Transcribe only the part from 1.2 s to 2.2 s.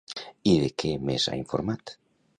ha informat?